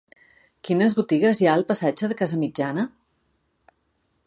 [0.69, 2.89] Quines botigues hi ha al passatge de Casamitjana?